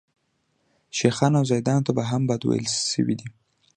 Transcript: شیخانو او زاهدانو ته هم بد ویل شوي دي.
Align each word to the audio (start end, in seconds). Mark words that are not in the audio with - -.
شیخانو 0.97 1.37
او 1.39 1.45
زاهدانو 1.49 1.85
ته 1.85 1.91
هم 2.11 2.21
بد 2.29 2.41
ویل 2.43 2.67
شوي 2.91 3.13
دي. 3.19 3.27